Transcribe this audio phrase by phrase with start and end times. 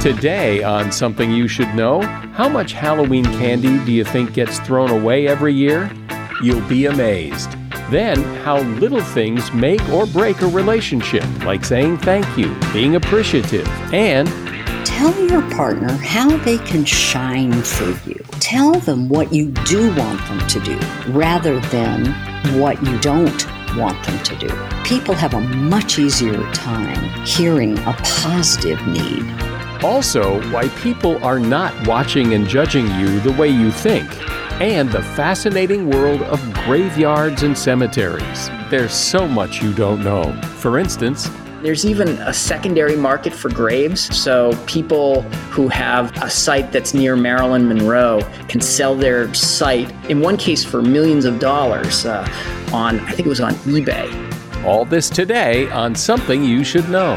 [0.00, 4.90] Today on Something You Should Know, how much Halloween candy do you think gets thrown
[4.90, 5.90] away every year?
[6.42, 7.50] You'll be amazed.
[7.90, 13.66] Then, how little things make or break a relationship, like saying thank you, being appreciative,
[13.92, 14.28] and
[14.86, 18.14] Tell your partner how they can shine for you.
[18.40, 20.78] Tell them what you do want them to do
[21.12, 22.06] rather than
[22.58, 24.48] what you don't want them to do.
[24.84, 29.24] People have a much easier time hearing a positive need.
[29.84, 34.08] Also why people are not watching and judging you the way you think,
[34.60, 38.48] and the fascinating world of graveyards and cemeteries.
[38.70, 40.32] There's so much you don't know.
[40.58, 41.28] For instance,
[41.62, 44.14] There's even a secondary market for graves.
[44.16, 50.20] So people who have a site that's near Marilyn Monroe can sell their site, in
[50.20, 52.28] one case for millions of dollars, uh,
[52.72, 54.06] on, I think it was on eBay.
[54.64, 57.16] all this today on Something You Should Know.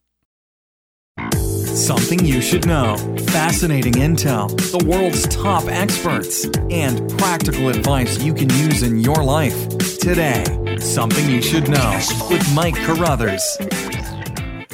[1.73, 2.97] Something you should know.
[3.27, 9.69] Fascinating intel, the world's top experts, and practical advice you can use in your life.
[9.99, 10.43] Today,
[10.79, 11.99] Something You Should Know
[12.29, 13.41] with Mike Carruthers.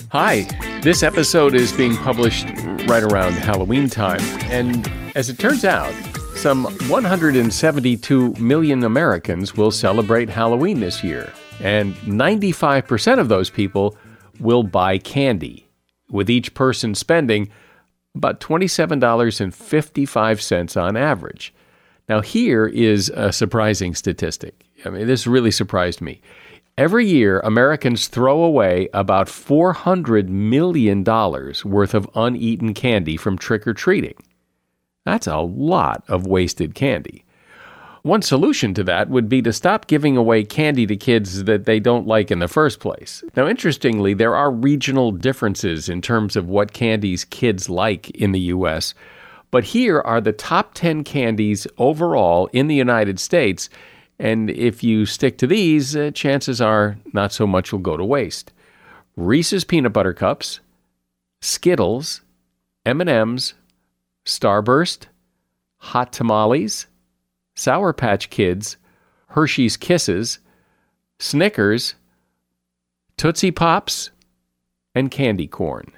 [0.09, 0.47] Hi,
[0.81, 2.47] this episode is being published
[2.87, 5.93] right around Halloween time, and as it turns out,
[6.35, 13.95] some 172 million Americans will celebrate Halloween this year, and 95% of those people
[14.39, 15.66] will buy candy,
[16.09, 17.49] with each person spending
[18.15, 21.53] about $27.55 on average.
[22.09, 24.65] Now, here is a surprising statistic.
[24.85, 26.21] I mean, this really surprised me.
[26.77, 33.73] Every year, Americans throw away about $400 million worth of uneaten candy from trick or
[33.73, 34.15] treating.
[35.03, 37.25] That's a lot of wasted candy.
[38.07, 41.81] One solution to that would be to stop giving away candy to kids that they
[41.81, 43.21] don't like in the first place.
[43.35, 48.39] Now, interestingly, there are regional differences in terms of what candies kids like in the
[48.39, 48.93] U.S.,
[49.51, 53.69] but here are the top 10 candies overall in the United States.
[54.17, 58.05] And if you stick to these, uh, chances are not so much will go to
[58.05, 58.53] waste.
[59.17, 60.61] Reese's peanut butter cups,
[61.41, 62.21] Skittles,
[62.85, 63.53] M&Ms,
[64.25, 65.07] Starburst,
[65.79, 66.87] Hot Tamales,
[67.57, 68.77] Sour Patch Kids,
[69.29, 70.37] Hershey's Kisses,
[71.17, 71.95] Snickers,
[73.17, 74.11] Tootsie Pops,
[74.93, 75.91] and candy corn.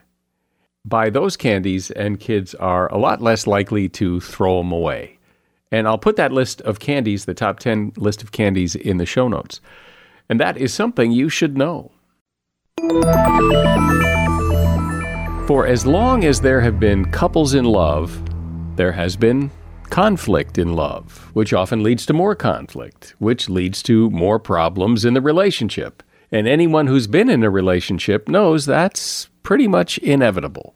[0.86, 5.20] Buy those candies, and kids are a lot less likely to throw them away.
[5.70, 9.06] And I'll put that list of candies, the top 10 list of candies, in the
[9.06, 9.60] show notes.
[10.30, 11.92] And that is something you should know.
[15.46, 18.18] For as long as there have been couples in love,
[18.78, 19.52] there has been
[19.90, 25.14] conflict in love, which often leads to more conflict, which leads to more problems in
[25.14, 26.04] the relationship.
[26.32, 30.76] And anyone who's been in a relationship knows that's pretty much inevitable.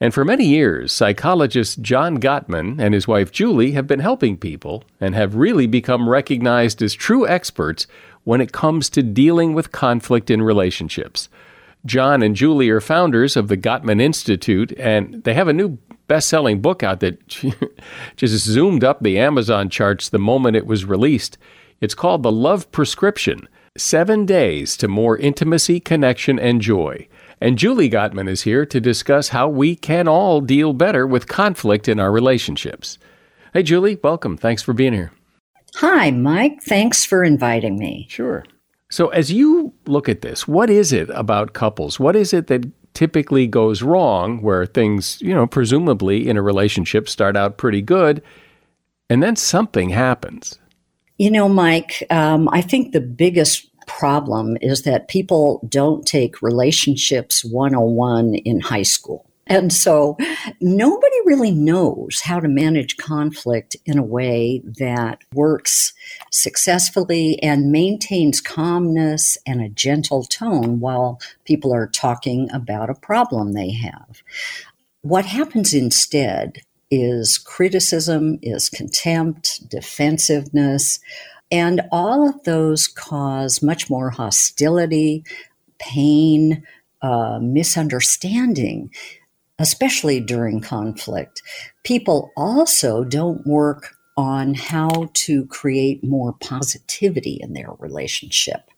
[0.00, 4.84] And for many years, psychologist John Gottman and his wife Julie have been helping people
[5.00, 7.86] and have really become recognized as true experts
[8.24, 11.28] when it comes to dealing with conflict in relationships.
[11.84, 15.78] John and Julie are founders of the Gottman Institute, and they have a new
[16.08, 17.26] best selling book out that
[18.16, 21.38] just zoomed up the Amazon charts the moment it was released.
[21.80, 27.06] It's called The Love Prescription Seven Days to More Intimacy, Connection, and Joy.
[27.40, 31.86] And Julie Gottman is here to discuss how we can all deal better with conflict
[31.86, 32.98] in our relationships.
[33.52, 34.36] Hey, Julie, welcome.
[34.36, 35.12] Thanks for being here.
[35.76, 36.62] Hi, Mike.
[36.62, 38.06] Thanks for inviting me.
[38.10, 38.44] Sure.
[38.90, 42.00] So, as you look at this, what is it about couples?
[42.00, 47.08] What is it that typically goes wrong where things, you know, presumably in a relationship
[47.08, 48.20] start out pretty good
[49.08, 50.58] and then something happens?
[51.16, 57.44] You know, Mike, um, I think the biggest problem is that people don't take relationships
[57.44, 59.27] 101 in high school.
[59.48, 60.16] And so
[60.60, 65.94] nobody really knows how to manage conflict in a way that works
[66.30, 73.52] successfully and maintains calmness and a gentle tone while people are talking about a problem
[73.52, 74.22] they have.
[75.02, 76.60] What happens instead
[76.90, 81.00] is criticism, is contempt, defensiveness,
[81.50, 85.24] and all of those cause much more hostility,
[85.78, 86.62] pain,
[87.00, 88.90] uh, misunderstanding,
[89.58, 91.42] especially during conflict.
[91.84, 98.70] People also don't work on how to create more positivity in their relationship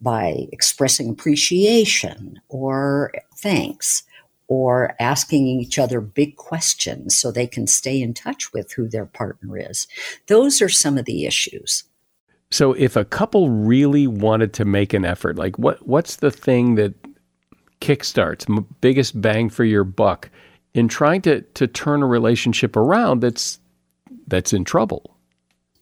[0.00, 4.02] by expressing appreciation or thanks
[4.48, 9.06] or asking each other big questions so they can stay in touch with who their
[9.06, 9.86] partner is.
[10.26, 11.84] Those are some of the issues.
[12.50, 16.74] So if a couple really wanted to make an effort, like what what's the thing
[16.74, 16.92] that
[17.82, 20.30] kickstarts biggest bang for your buck
[20.72, 23.58] in trying to to turn a relationship around that's
[24.28, 25.16] that's in trouble?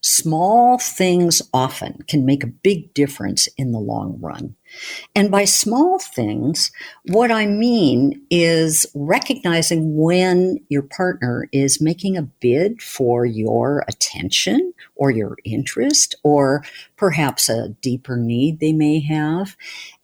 [0.02, 4.56] Small things often can make a big difference in the long run.
[5.14, 6.70] And by small things,
[7.04, 14.72] what I mean is recognizing when your partner is making a bid for your attention
[14.94, 16.64] or your interest, or
[16.96, 19.54] perhaps a deeper need they may have,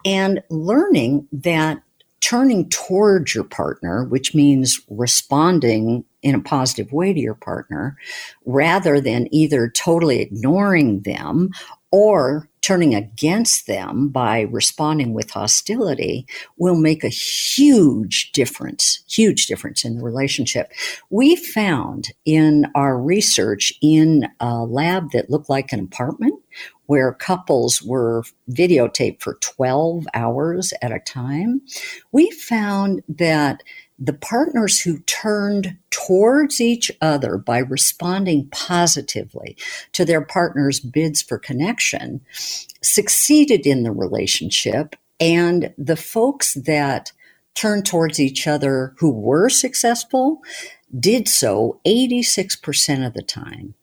[0.04, 1.82] and learning that
[2.20, 7.96] turning towards your partner, which means responding in a positive way to your partner,
[8.44, 11.50] rather than either totally ignoring them
[11.92, 16.26] or turning against them by responding with hostility
[16.56, 20.72] will make a huge difference, huge difference in the relationship.
[21.08, 26.34] We found in our research in a lab that looked like an apartment
[26.86, 31.60] where couples were videotaped for 12 hours at a time,
[32.12, 33.62] we found that
[33.98, 39.56] the partners who turned towards each other by responding positively
[39.92, 42.20] to their partner's bids for connection
[42.82, 44.96] succeeded in the relationship.
[45.18, 47.12] And the folks that
[47.54, 50.42] turned towards each other who were successful
[50.98, 53.74] did so 86% of the time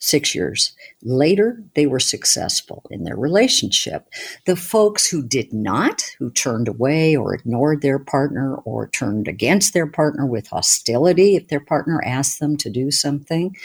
[0.00, 4.08] six years later, they were successful in their relationship.
[4.46, 9.72] The folks who did not, who turned away or ignored their partner or turned against
[9.72, 13.56] their partner with hostility if their partner asked them to do something,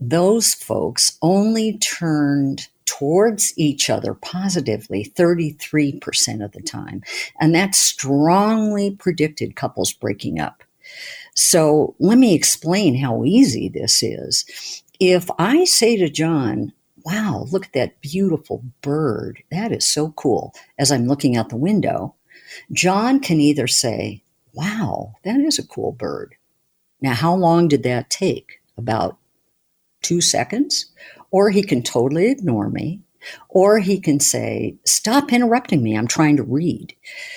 [0.00, 7.02] those folks only turned towards each other positively 33% of the time.
[7.40, 10.62] And that strongly predicted couples breaking up.
[11.34, 14.44] So let me explain how easy this is
[15.10, 16.72] if I say to John,
[17.04, 21.56] wow, look at that beautiful bird, that is so cool, as I'm looking out the
[21.56, 22.14] window,
[22.72, 24.22] John can either say,
[24.54, 26.36] wow, that is a cool bird.
[27.00, 28.60] Now, how long did that take?
[28.78, 29.18] About
[30.02, 30.86] two seconds?
[31.32, 33.00] Or he can totally ignore me.
[33.48, 35.96] Or he can say, Stop interrupting me.
[35.96, 36.94] I'm trying to read.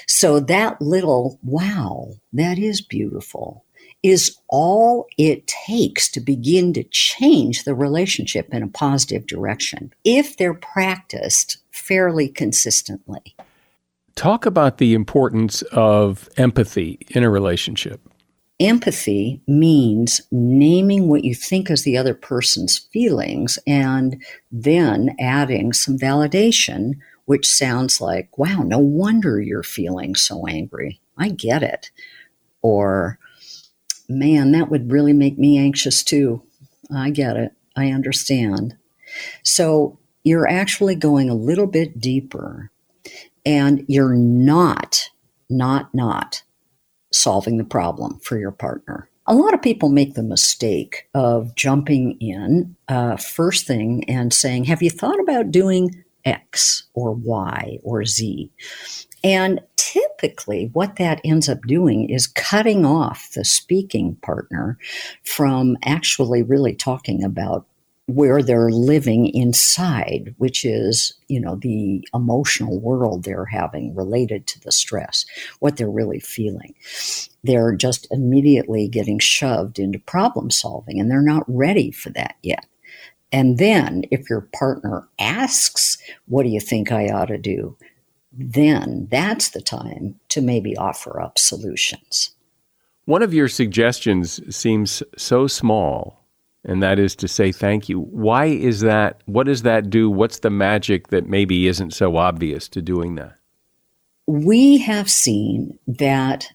[0.08, 3.65] So that little, wow, that is beautiful
[4.04, 10.38] is all it takes to begin to change the relationship in a positive direction if
[10.38, 13.36] they're practiced fairly consistently.
[14.16, 18.00] Talk about the importance of empathy in a relationship.
[18.60, 25.98] Empathy means naming what you think is the other person's feelings and then adding some
[25.98, 26.94] validation,
[27.26, 31.02] which sounds like, wow, no wonder you're feeling so angry.
[31.18, 31.92] I get it.
[32.62, 33.20] Or,
[34.08, 36.44] man, that would really make me anxious too.
[36.94, 37.52] I get it.
[37.76, 38.76] I understand.
[39.44, 42.72] So you're actually going a little bit deeper
[43.46, 45.10] and you're not,
[45.50, 46.44] not, not
[47.12, 49.10] solving the problem for your partner.
[49.28, 54.66] A lot of people make the mistake of jumping in uh, first thing and saying,
[54.66, 58.52] Have you thought about doing X or Y or Z?
[59.24, 64.78] And typically, what that ends up doing is cutting off the speaking partner
[65.24, 67.66] from actually really talking about
[68.08, 74.60] where they're living inside, which is, you know, the emotional world they're having related to
[74.60, 75.26] the stress,
[75.60, 76.76] what they're really feeling.
[77.44, 82.66] They're just immediately getting shoved into problem solving and they're not ready for that yet.
[83.32, 87.78] And then if your partner asks, What do you think I ought to do?
[88.32, 92.32] Then that's the time to maybe offer up solutions.
[93.06, 96.26] One of your suggestions seems so small
[96.66, 98.00] and that is to say thank you.
[98.00, 99.22] Why is that?
[99.26, 100.10] What does that do?
[100.10, 103.36] What's the magic that maybe isn't so obvious to doing that?
[104.26, 106.52] We have seen that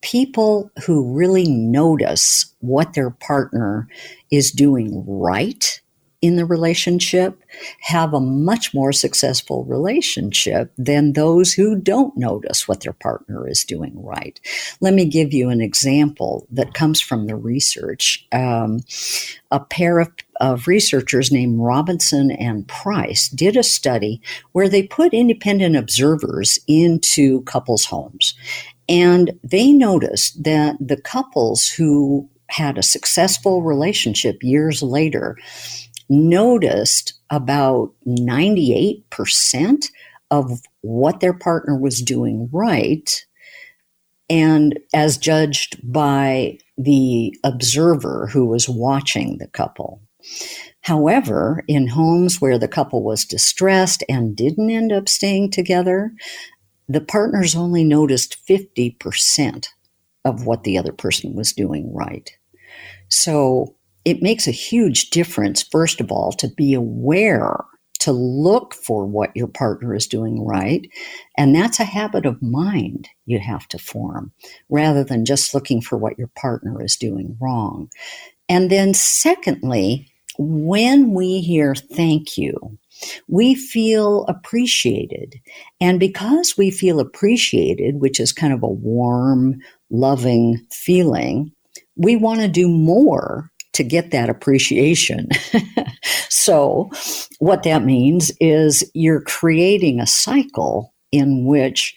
[0.00, 3.88] people who really notice what their partner
[4.30, 5.81] is doing right
[6.22, 7.42] in the relationship
[7.80, 13.64] have a much more successful relationship than those who don't notice what their partner is
[13.64, 14.40] doing right.
[14.80, 18.24] Let me give you an example that comes from the research.
[18.30, 18.80] Um,
[19.50, 25.12] a pair of, of researchers named Robinson and Price did a study where they put
[25.12, 28.34] independent observers into couples' homes.
[28.88, 35.36] And they noticed that the couples who had a successful relationship years later
[36.12, 39.86] noticed about 98%
[40.30, 43.24] of what their partner was doing right.
[44.28, 50.00] And as judged by the observer who was watching the couple.
[50.82, 56.12] However, in homes where the couple was distressed and didn't end up staying together,
[56.88, 59.68] the partners only noticed 50%
[60.24, 62.30] of what the other person was doing right.
[63.08, 67.56] So it makes a huge difference, first of all, to be aware,
[68.00, 70.88] to look for what your partner is doing right.
[71.38, 74.32] And that's a habit of mind you have to form
[74.68, 77.88] rather than just looking for what your partner is doing wrong.
[78.48, 82.78] And then, secondly, when we hear thank you,
[83.28, 85.36] we feel appreciated.
[85.80, 91.52] And because we feel appreciated, which is kind of a warm, loving feeling,
[91.96, 95.28] we want to do more to get that appreciation.
[96.28, 96.90] so,
[97.38, 101.96] what that means is you're creating a cycle in which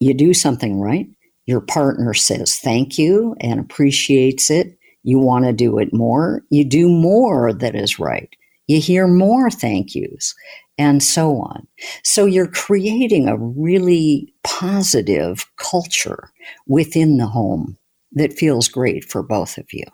[0.00, 1.06] you do something right,
[1.46, 4.78] your partner says thank you and appreciates it.
[5.02, 8.28] You want to do it more, you do more that is right.
[8.66, 10.34] You hear more thank yous,
[10.78, 11.66] and so on.
[12.02, 16.30] So you're creating a really positive culture
[16.66, 17.76] within the home
[18.12, 19.84] that feels great for both of you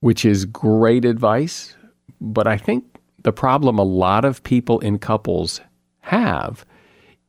[0.00, 1.76] which is great advice.
[2.20, 2.84] But I think
[3.22, 5.60] the problem a lot of people in couples
[6.00, 6.64] have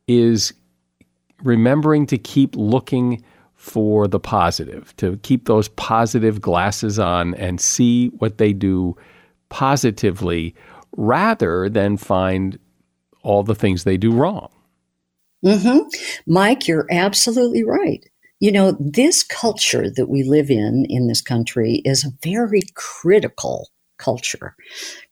[0.06, 0.52] is
[1.42, 3.22] remembering to keep looking
[3.54, 8.96] for the positive, to keep those positive glasses on and see what they do
[9.50, 10.54] positively
[10.96, 12.58] rather than find
[13.22, 14.48] all the things they do wrong.
[15.44, 15.78] Mm-hmm.
[16.26, 18.04] Mike, you're absolutely right.
[18.42, 23.68] You know, this culture that we live in in this country is a very critical
[23.98, 24.56] culture.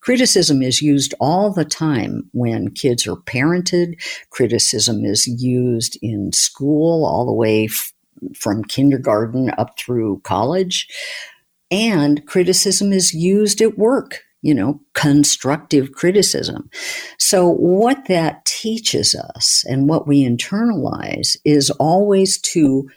[0.01, 4.03] Criticism is used all the time when kids are parented.
[4.31, 7.93] Criticism is used in school all the way f-
[8.35, 10.89] from kindergarten up through college.
[11.71, 16.69] And criticism is used at work, you know, constructive criticism.
[17.21, 22.89] So, what that teaches us and what we internalize is always to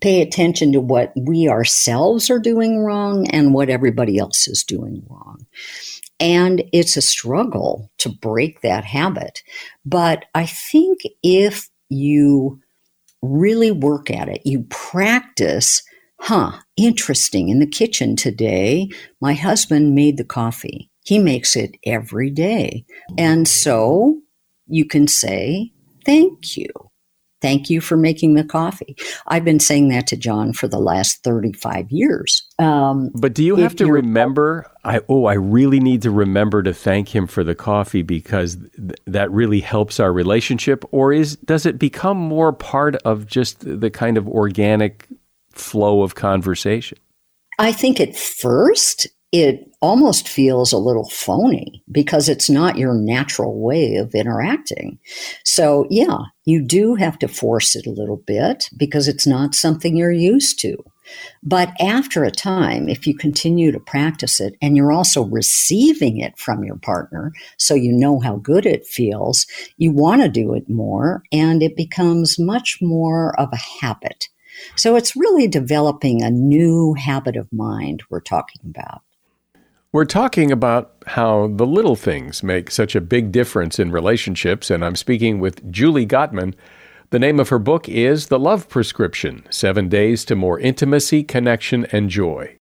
[0.00, 5.02] pay attention to what we ourselves are doing wrong and what everybody else is doing
[5.08, 5.46] wrong.
[6.18, 9.42] And it's a struggle to break that habit.
[9.84, 12.60] But I think if you
[13.22, 15.82] really work at it, you practice,
[16.20, 17.48] huh, interesting.
[17.48, 18.88] In the kitchen today,
[19.20, 20.90] my husband made the coffee.
[21.04, 22.84] He makes it every day.
[23.18, 24.20] And so
[24.66, 25.72] you can say,
[26.04, 26.91] thank you.
[27.42, 28.96] Thank you for making the coffee.
[29.26, 32.42] I've been saying that to John for the last 35 years.
[32.58, 34.70] Um, but do you have to remember?
[34.84, 38.92] I oh, I really need to remember to thank him for the coffee because th-
[39.06, 40.84] that really helps our relationship.
[40.92, 45.08] Or is does it become more part of just the kind of organic
[45.50, 46.98] flow of conversation?
[47.58, 53.58] I think at first it almost feels a little phony because it's not your natural
[53.58, 54.98] way of interacting.
[55.42, 59.96] So, yeah, you do have to force it a little bit because it's not something
[59.96, 60.76] you're used to.
[61.42, 66.38] But after a time, if you continue to practice it and you're also receiving it
[66.38, 69.46] from your partner, so you know how good it feels,
[69.78, 74.28] you want to do it more and it becomes much more of a habit.
[74.76, 79.02] So it's really developing a new habit of mind we're talking about.
[79.92, 84.82] We're talking about how the little things make such a big difference in relationships, and
[84.82, 86.54] I'm speaking with Julie Gottman.
[87.10, 91.84] The name of her book is The Love Prescription Seven Days to More Intimacy, Connection,
[91.92, 92.56] and Joy.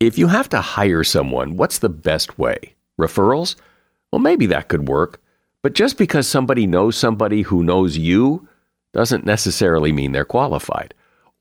[0.00, 2.76] If you have to hire someone, what's the best way?
[2.98, 3.56] Referrals?
[4.10, 5.20] Well, maybe that could work.
[5.62, 8.48] But just because somebody knows somebody who knows you
[8.94, 10.94] doesn't necessarily mean they're qualified.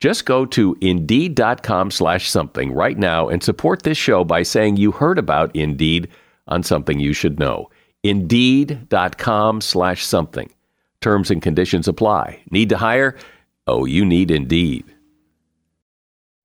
[0.00, 4.92] Just go to Indeed.com slash something right now and support this show by saying you
[4.92, 6.08] heard about Indeed
[6.48, 7.70] on Something You Should Know.
[8.02, 10.50] Indeed.com slash something.
[11.02, 12.40] Terms and conditions apply.
[12.50, 13.14] Need to hire?
[13.66, 14.84] Oh, you need Indeed.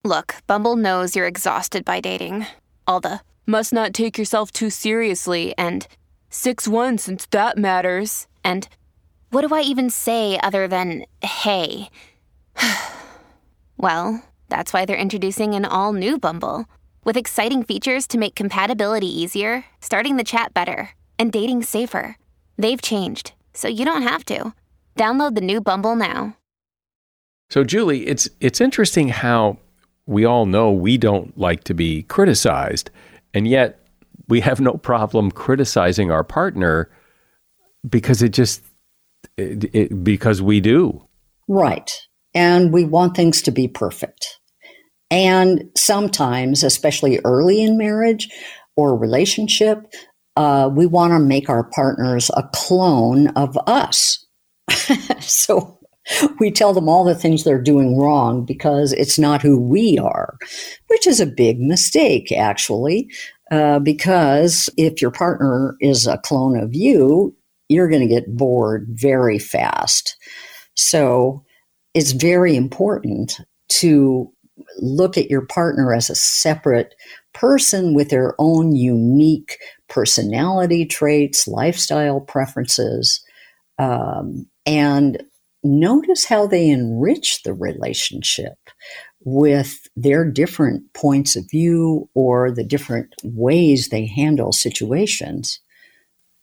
[0.04, 2.46] Look, Bumble knows you're exhausted by dating.
[2.86, 5.88] All the must not take yourself too seriously and
[6.30, 8.28] 6 1 since that matters.
[8.44, 8.68] And
[9.30, 11.90] what do I even say other than hey?
[13.86, 16.66] Well, that's why they're introducing an all new Bumble
[17.04, 22.18] with exciting features to make compatibility easier, starting the chat better, and dating safer.
[22.58, 24.56] They've changed, so you don't have to.
[24.96, 26.36] Download the new Bumble now.
[27.52, 29.60] So, Julie, it's it's interesting how
[30.08, 32.90] we all know we don't like to be criticized,
[33.36, 33.88] and yet
[34.28, 36.90] we have no problem criticizing our partner
[37.88, 38.64] because it just
[39.38, 41.06] it, it, because we do.
[41.48, 41.92] Right
[42.36, 44.40] and we want things to be perfect.
[45.10, 48.30] And sometimes, especially early in marriage
[48.76, 49.88] or relationship,
[50.36, 54.26] uh, we want to make our partners a clone of us.
[55.22, 55.80] so
[56.40, 60.38] we tell them all the things they're doing wrong because it's not who we are,
[60.88, 63.10] which is a big mistake, actually.
[63.52, 67.36] Uh, because if your partner is a clone of you,
[67.70, 70.18] you're going to get bored very fast.
[70.76, 71.45] So
[71.96, 74.32] it's very important to
[74.78, 76.94] look at your partner as a separate
[77.34, 79.58] person with their own unique
[79.90, 83.24] personality traits, lifestyle preferences,
[83.80, 85.24] um, and
[85.64, 88.58] notice how they enrich the relationship
[89.24, 95.60] with their different points of view or the different ways they handle situations.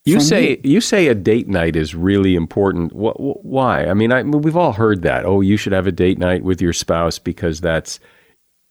[0.05, 2.91] You say you say a date night is really important.
[2.93, 3.85] why?
[3.85, 5.25] I mean, I, we've all heard that.
[5.25, 8.01] Oh, you should have a date night with your spouse because that's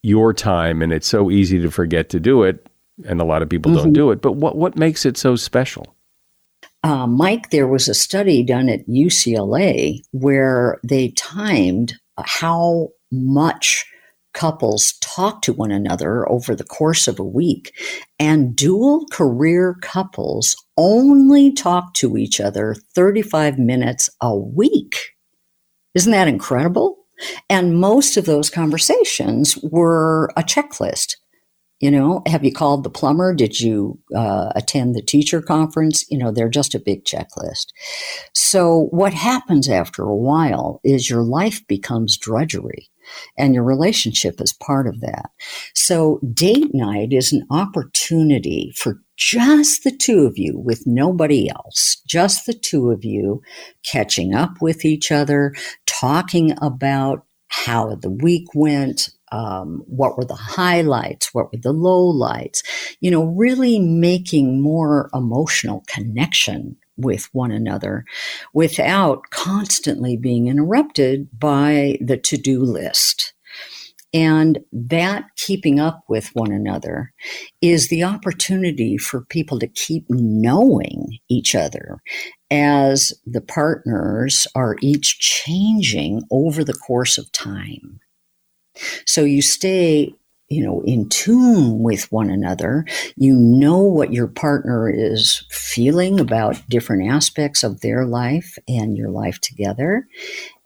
[0.03, 2.67] your time, and it's so easy to forget to do it,
[3.07, 3.85] and a lot of people mm-hmm.
[3.85, 4.21] don't do it.
[4.21, 5.97] But what what makes it so special?
[6.85, 13.87] Uh, Mike, there was a study done at UCLA where they timed how much
[14.33, 17.75] couples talk to one another over the course of a week,
[18.19, 25.13] and dual career couples only talk to each other 35 minutes a week.
[25.95, 26.99] Isn't that incredible?
[27.49, 31.17] And most of those conversations were a checklist.
[31.81, 33.35] You know, have you called the plumber?
[33.35, 36.05] Did you uh, attend the teacher conference?
[36.09, 37.67] You know, they're just a big checklist.
[38.35, 42.89] So, what happens after a while is your life becomes drudgery
[43.37, 45.31] and your relationship is part of that.
[45.75, 52.03] So, date night is an opportunity for just the two of you with nobody else,
[52.07, 53.43] just the two of you
[53.85, 55.55] catching up with each other,
[55.87, 62.63] talking about how the week went, um, what were the highlights, what were the lowlights,
[63.01, 68.05] you know, really making more emotional connection with one another
[68.55, 73.35] without constantly being interrupted by the to do list.
[74.15, 77.13] And that keeping up with one another
[77.63, 81.99] is the opportunity for people to keep knowing each other
[82.51, 88.01] as the partners are each changing over the course of time.
[89.07, 90.15] So you stay
[90.53, 92.85] you know in tune with one another.
[93.17, 99.11] You know what your partner is feeling about different aspects of their life and your
[99.11, 100.07] life together.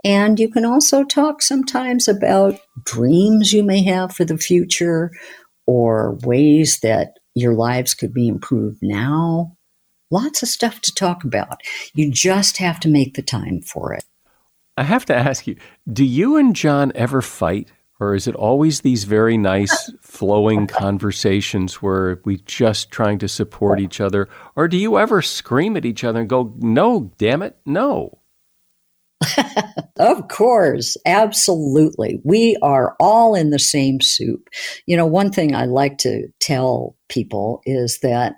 [0.04, 5.10] And you can also talk sometimes about dreams you may have for the future
[5.66, 9.56] or ways that your lives could be improved now.
[10.10, 11.60] Lots of stuff to talk about.
[11.94, 14.04] You just have to make the time for it.
[14.76, 15.56] I have to ask you
[15.90, 21.76] do you and john ever fight or is it always these very nice flowing conversations
[21.76, 24.28] where we just trying to support each other?
[24.54, 28.18] Or do you ever scream at each other and go, no, damn it, no?
[29.98, 32.20] of course, absolutely.
[32.22, 34.48] We are all in the same soup.
[34.84, 38.36] You know, one thing I like to tell people is that,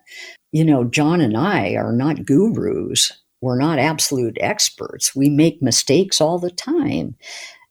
[0.52, 3.12] you know, John and I are not gurus.
[3.40, 5.14] We're not absolute experts.
[5.14, 7.16] We make mistakes all the time.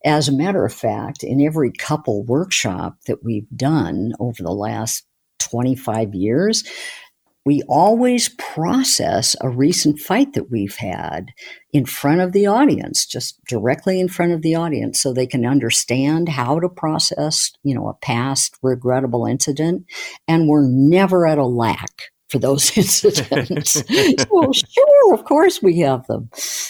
[0.07, 5.03] As a matter of fact, in every couple workshop that we've done over the last
[5.39, 6.63] 25 years,
[7.45, 11.31] we always process a recent fight that we've had
[11.73, 15.45] in front of the audience, just directly in front of the audience, so they can
[15.45, 19.85] understand how to process, you know, a past regrettable incident.
[20.25, 23.83] And we're never at a lack for those incidents.
[24.29, 26.29] well, sure, of course we have them.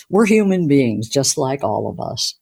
[0.10, 2.34] We're human beings, just like all of us.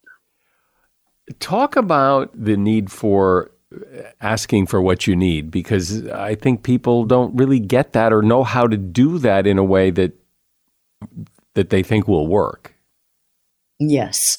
[1.40, 7.06] Talk about the need for uh, asking for what you need because I think people
[7.06, 10.14] don't really get that or know how to do that in a way that
[11.56, 12.76] that they think will work.
[13.80, 14.38] Yes.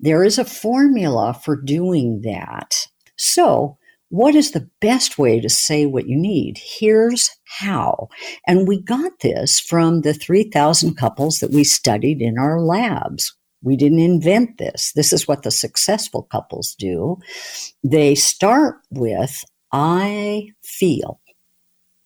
[0.00, 2.88] There is a formula for doing that.
[3.16, 6.58] So, what is the best way to say what you need?
[6.62, 8.08] Here's how.
[8.46, 13.34] And we got this from the 3,000 couples that we studied in our labs.
[13.64, 14.92] We didn't invent this.
[14.92, 17.18] This is what the successful couples do.
[17.82, 21.18] They start with, I feel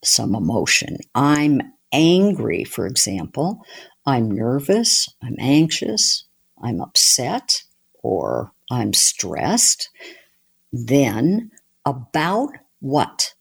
[0.04, 0.98] some emotion.
[1.16, 1.60] I'm
[1.92, 3.60] angry, for example.
[4.06, 5.08] I'm nervous.
[5.22, 6.24] I'm anxious.
[6.62, 7.64] I'm upset
[8.02, 9.90] or I'm stressed.
[10.72, 11.50] Then,
[11.84, 13.34] about what?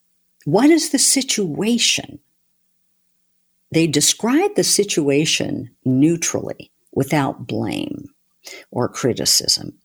[0.46, 2.20] What is the situation?
[3.72, 8.10] They describe the situation neutrally without blame
[8.72, 9.78] or criticism.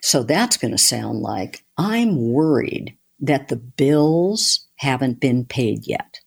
[0.00, 6.20] So that's going to sound like I'm worried that the bills haven't been paid yet.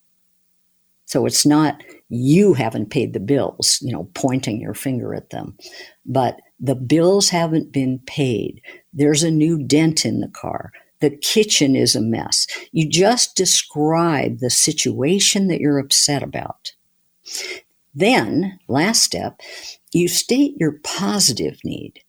[1.06, 5.56] So it's not you haven't paid the bills, you know, pointing your finger at them,
[6.04, 8.60] but the bills haven't been paid.
[8.92, 10.72] There's a new dent in the car.
[11.00, 12.46] The kitchen is a mess.
[12.70, 16.72] You just describe the situation that you're upset about.
[17.96, 19.40] Then, last step,
[19.92, 22.00] you state your positive need.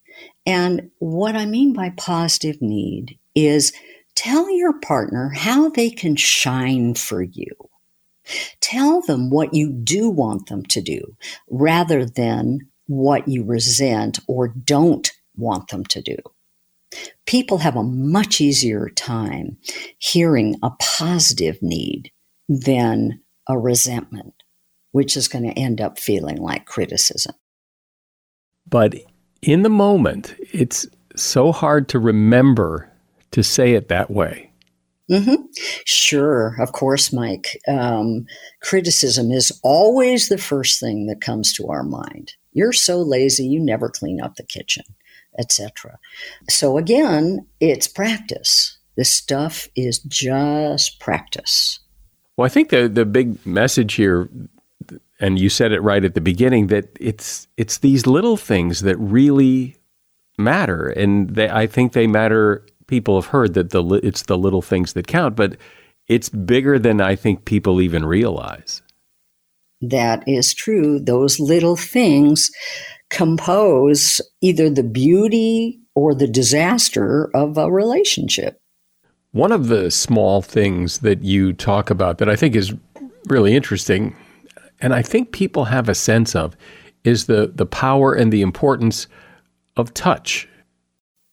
[0.45, 3.73] And what I mean by positive need is
[4.15, 7.53] tell your partner how they can shine for you.
[8.59, 11.15] Tell them what you do want them to do
[11.49, 16.17] rather than what you resent or don't want them to do.
[17.25, 19.57] People have a much easier time
[19.97, 22.11] hearing a positive need
[22.47, 24.33] than a resentment,
[24.91, 27.35] which is going to end up feeling like criticism.
[28.69, 28.95] But
[29.41, 32.91] in the moment, it's so hard to remember
[33.31, 34.51] to say it that way.
[35.09, 35.43] Mm-hmm.
[35.85, 37.59] Sure, of course, Mike.
[37.67, 38.25] Um,
[38.61, 42.33] criticism is always the first thing that comes to our mind.
[42.51, 44.83] You're so lazy, you never clean up the kitchen,
[45.39, 45.97] etc.
[46.49, 48.77] So again, it's practice.
[48.97, 51.79] This stuff is just practice.
[52.35, 54.29] Well, I think the the big message here
[55.19, 58.97] and you said it right at the beginning that it's it's these little things that
[58.97, 59.77] really
[60.37, 62.65] matter, and they, I think they matter.
[62.87, 65.57] People have heard that the it's the little things that count, but
[66.07, 68.81] it's bigger than I think people even realize.
[69.81, 70.99] That is true.
[70.99, 72.49] Those little things
[73.09, 78.59] compose either the beauty or the disaster of a relationship.
[79.31, 82.73] One of the small things that you talk about that I think is
[83.25, 84.15] really interesting
[84.79, 86.55] and I think people have a sense of
[87.03, 89.07] is the the power and the importance
[89.77, 90.47] of touch.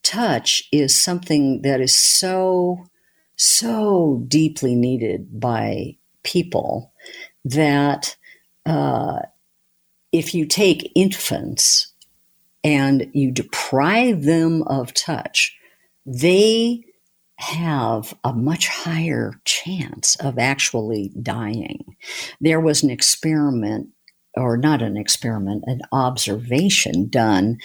[0.03, 2.85] touch is something that is so,
[3.37, 6.93] so deeply needed by people
[7.45, 8.17] that
[8.67, 9.21] uh,
[10.13, 11.93] if you take infants
[12.63, 15.57] and you deprive them of touch,
[16.07, 16.85] they
[17.45, 21.85] have a much higher chance of actually dying.
[22.41, 23.89] There was an experiment,
[24.35, 27.59] or not an experiment, an observation done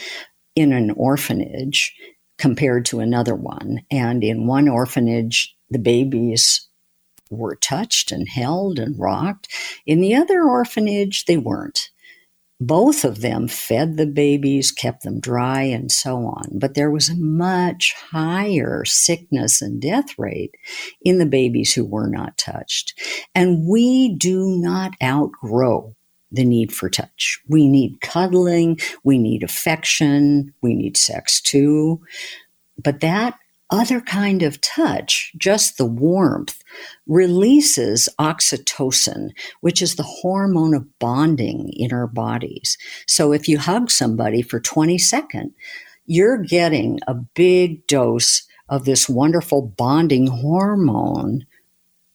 [0.55, 1.95] in an orphanage
[2.37, 3.81] compared to another one.
[3.89, 6.67] And in one orphanage, the babies
[7.29, 9.47] were touched and held and rocked.
[9.85, 11.89] In the other orphanage, they weren't.
[12.59, 16.59] Both of them fed the babies, kept them dry, and so on.
[16.59, 20.55] But there was a much higher sickness and death rate
[21.01, 22.99] in the babies who were not touched.
[23.33, 25.95] And we do not outgrow
[26.31, 27.39] the need for touch.
[27.47, 32.01] We need cuddling, we need affection, we need sex too.
[32.77, 33.35] But that
[33.69, 36.63] other kind of touch, just the warmth,
[37.07, 39.29] releases oxytocin,
[39.61, 42.77] which is the hormone of bonding in our bodies.
[43.07, 45.53] So if you hug somebody for 20 seconds,
[46.05, 51.45] you're getting a big dose of this wonderful bonding hormone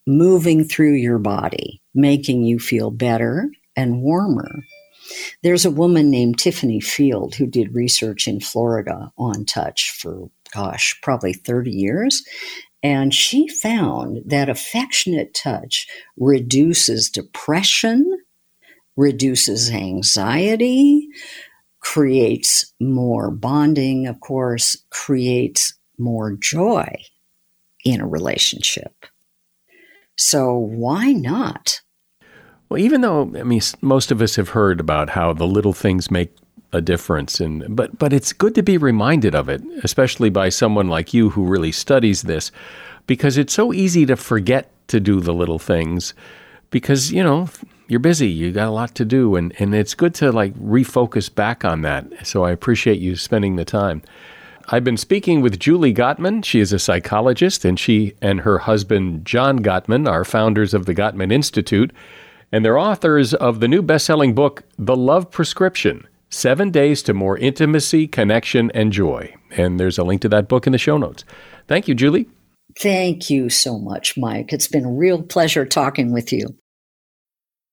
[0.07, 4.63] moving through your body, making you feel better and warmer.
[5.43, 10.99] There's a woman named Tiffany Field who did research in Florida on touch for, gosh,
[11.01, 12.23] probably 30 years.
[12.83, 18.19] And she found that affectionate touch reduces depression,
[18.95, 21.07] reduces anxiety,
[21.79, 26.87] creates more bonding, of course, creates more joy
[27.83, 29.05] in a relationship.
[30.17, 31.81] So why not?
[32.69, 36.09] Well, even though I mean most of us have heard about how the little things
[36.09, 36.35] make
[36.75, 40.89] a difference and but but it's good to be reminded of it, especially by someone
[40.89, 42.51] like you who really studies this
[43.07, 46.13] because it's so easy to forget to do the little things
[46.71, 47.47] because, you know,
[47.87, 51.33] you're busy, you got a lot to do and and it's good to like refocus
[51.33, 52.05] back on that.
[52.27, 54.01] So I appreciate you spending the time.
[54.67, 56.43] I've been speaking with Julie Gottman.
[56.43, 60.95] She is a psychologist, and she and her husband, John Gottman, are founders of the
[60.95, 61.93] Gottman Institute
[62.51, 67.13] and they're authors of the new best selling book, The Love Prescription Seven Days to
[67.13, 69.33] More Intimacy, Connection, and Joy.
[69.51, 71.23] And there's a link to that book in the show notes.
[71.69, 72.27] Thank you, Julie.
[72.77, 74.51] Thank you so much, Mike.
[74.51, 76.47] It's been a real pleasure talking with you.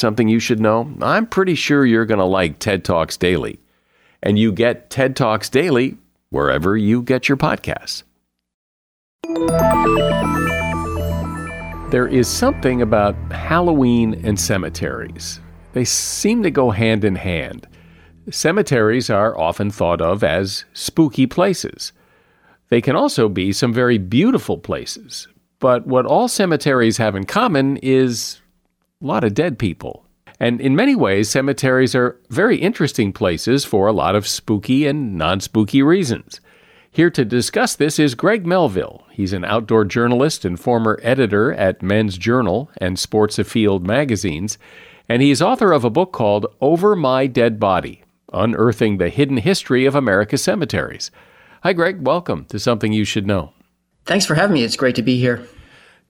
[0.00, 0.92] something you should know?
[1.02, 3.58] I'm pretty sure you're going to like TED Talks Daily.
[4.22, 5.96] And you get TED Talks Daily
[6.30, 8.02] wherever you get your podcasts.
[11.90, 15.40] There is something about Halloween and cemeteries.
[15.72, 17.66] They seem to go hand in hand.
[18.30, 21.92] Cemeteries are often thought of as spooky places.
[22.68, 25.28] They can also be some very beautiful places.
[25.60, 28.40] But what all cemeteries have in common is
[29.00, 30.04] a lot of dead people.
[30.40, 35.16] And in many ways, cemeteries are very interesting places for a lot of spooky and
[35.16, 36.40] non spooky reasons.
[36.90, 39.04] Here to discuss this is Greg Melville.
[39.10, 44.58] He's an outdoor journalist and former editor at Men's Journal and Sports Afield magazines,
[45.08, 49.86] and he's author of a book called Over My Dead Body Unearthing the Hidden History
[49.86, 51.10] of America's Cemeteries.
[51.62, 52.06] Hi, Greg.
[52.06, 53.52] Welcome to Something You Should Know.
[54.04, 54.64] Thanks for having me.
[54.64, 55.46] It's great to be here.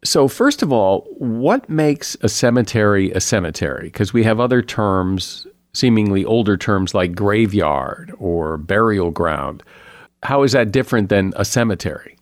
[0.05, 3.85] So, first of all, what makes a cemetery a cemetery?
[3.85, 9.63] Because we have other terms, seemingly older terms like graveyard or burial ground.
[10.23, 12.17] How is that different than a cemetery?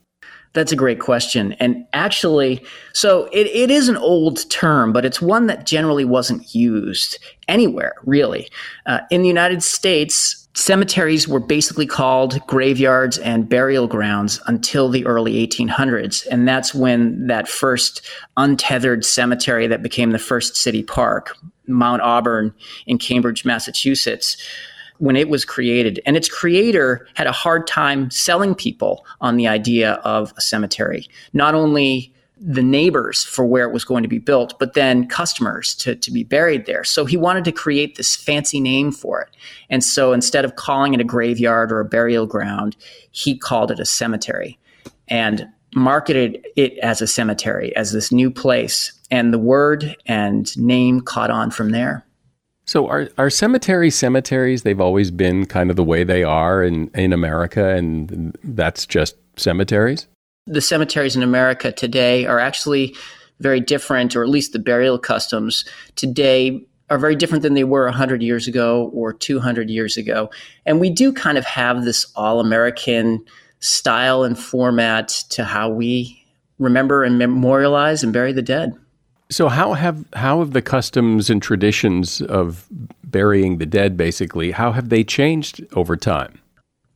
[0.54, 1.52] That's a great question.
[1.54, 6.54] And actually, so it, it is an old term, but it's one that generally wasn't
[6.54, 8.48] used anywhere, really.
[8.86, 15.04] Uh, in the United States, cemeteries were basically called graveyards and burial grounds until the
[15.04, 16.26] early 1800s.
[16.30, 18.00] And that's when that first
[18.38, 22.54] untethered cemetery that became the first city park, Mount Auburn
[22.86, 24.38] in Cambridge, Massachusetts,
[24.96, 26.00] when it was created.
[26.06, 31.06] And its creator had a hard time selling people on the idea of a cemetery.
[31.34, 35.74] Not only the neighbors for where it was going to be built, but then customers
[35.76, 36.84] to, to be buried there.
[36.84, 39.28] So he wanted to create this fancy name for it.
[39.70, 42.76] And so instead of calling it a graveyard or a burial ground,
[43.10, 44.58] he called it a cemetery
[45.08, 48.92] and marketed it as a cemetery, as this new place.
[49.10, 52.04] And the word and name caught on from there.
[52.66, 54.64] So are are cemeteries cemeteries?
[54.64, 59.14] They've always been kind of the way they are in, in America and that's just
[59.36, 60.08] cemeteries?
[60.46, 62.94] The cemeteries in America today are actually
[63.40, 65.64] very different, or at least the burial customs
[65.96, 70.30] today are very different than they were 100 years ago or 200 years ago.
[70.64, 73.24] And we do kind of have this all American
[73.60, 76.24] style and format to how we
[76.58, 78.72] remember and memorialize and bury the dead.
[79.28, 82.68] So how have how have the customs and traditions of
[83.02, 86.40] burying the dead basically how have they changed over time?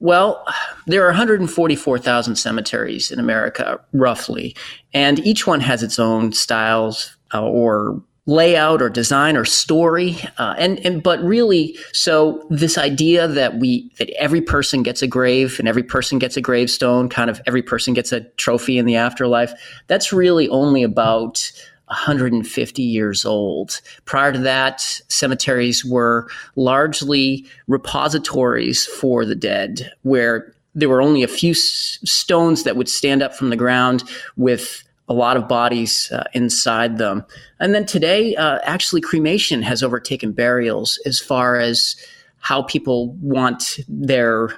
[0.01, 0.45] Well,
[0.87, 4.57] there are 144,000 cemeteries in America, roughly,
[4.95, 10.55] and each one has its own styles uh, or layout or design or story uh,
[10.59, 15.59] and and but really so this idea that we that every person gets a grave
[15.59, 18.95] and every person gets a gravestone kind of every person gets a trophy in the
[18.95, 19.53] afterlife
[19.89, 21.51] that's really only about
[21.91, 23.81] 150 years old.
[24.05, 31.29] Prior to that, cemeteries were largely repositories for the dead, where there were only a
[31.29, 34.05] few s- stones that would stand up from the ground
[34.37, 37.25] with a lot of bodies uh, inside them.
[37.59, 41.97] And then today, uh, actually, cremation has overtaken burials as far as
[42.39, 44.51] how people want their,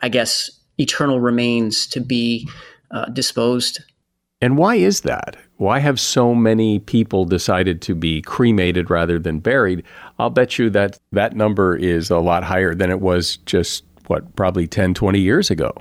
[0.00, 2.48] I guess, eternal remains to be
[2.90, 3.80] uh, disposed.
[4.40, 5.36] And why is that?
[5.60, 9.82] Why have so many people decided to be cremated rather than buried?
[10.18, 14.34] I'll bet you that that number is a lot higher than it was just, what,
[14.36, 15.74] probably 10, 20 years ago.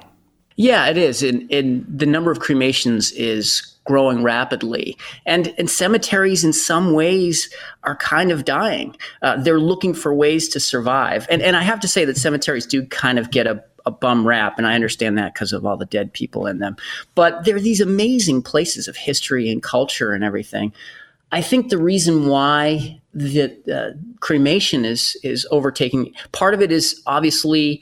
[0.58, 1.24] Yeah, it is.
[1.24, 4.98] And, and the number of cremations is growing rapidly.
[5.26, 7.50] And, and cemeteries, in some ways,
[7.86, 8.98] are kind of dying.
[9.22, 11.26] Uh, they're looking for ways to survive.
[11.30, 14.26] And, and I have to say that cemeteries do kind of get a a bum
[14.26, 16.78] rap, and I understand that because of all the dead people in them.
[17.16, 20.72] But they're these amazing places of history and culture and everything.
[21.32, 27.02] I think the reason why the uh, cremation is is overtaking part of it is
[27.06, 27.82] obviously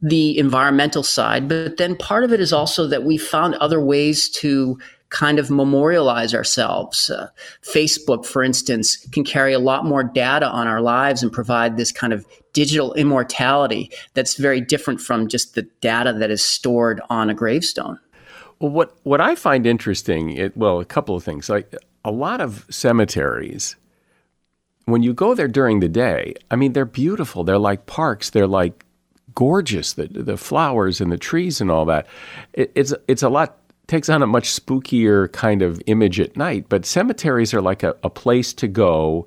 [0.00, 4.28] the environmental side, but then part of it is also that we found other ways
[4.28, 4.78] to
[5.12, 7.10] kind of memorialize ourselves.
[7.10, 7.28] Uh,
[7.62, 11.92] Facebook, for instance, can carry a lot more data on our lives and provide this
[11.92, 17.30] kind of digital immortality that's very different from just the data that is stored on
[17.30, 17.98] a gravestone.
[18.58, 21.48] Well, what what I find interesting, it, well, a couple of things.
[21.48, 23.76] Like a lot of cemeteries,
[24.84, 27.44] when you go there during the day, I mean, they're beautiful.
[27.44, 28.30] They're like parks.
[28.30, 28.84] They're like
[29.34, 29.94] gorgeous.
[29.94, 32.06] The the flowers and the trees and all that.
[32.52, 36.66] It, it's it's a lot takes on a much spookier kind of image at night.
[36.68, 39.26] But cemeteries are like a, a place to go,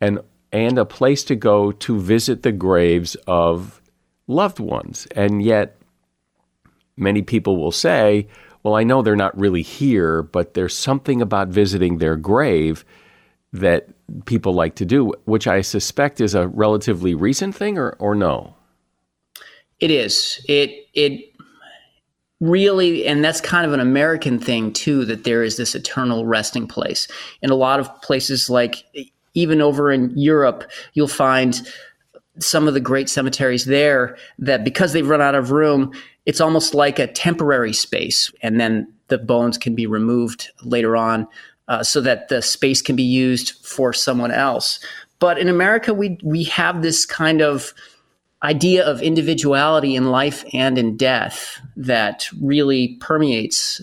[0.00, 0.20] and
[0.54, 3.82] and a place to go to visit the graves of
[4.28, 5.08] loved ones.
[5.16, 5.76] And yet,
[6.96, 8.28] many people will say,
[8.62, 12.84] well, I know they're not really here, but there's something about visiting their grave
[13.52, 13.88] that
[14.26, 18.54] people like to do, which I suspect is a relatively recent thing, or, or no?
[19.80, 20.40] It is.
[20.48, 21.34] It, it,
[22.40, 26.66] really and that's kind of an american thing too that there is this eternal resting
[26.66, 27.06] place
[27.40, 28.84] in a lot of places like
[29.34, 31.60] even over in Europe, you'll find
[32.38, 35.92] some of the great cemeteries there that because they've run out of room,
[36.26, 38.32] it's almost like a temporary space.
[38.42, 41.28] And then the bones can be removed later on
[41.68, 44.80] uh, so that the space can be used for someone else.
[45.18, 47.72] But in America, we, we have this kind of
[48.42, 53.80] idea of individuality in life and in death that really permeates